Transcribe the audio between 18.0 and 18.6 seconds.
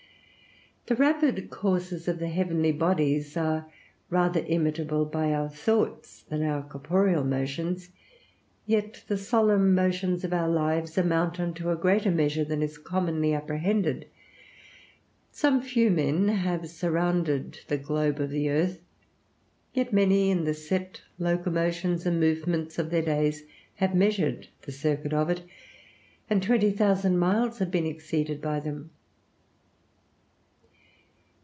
of the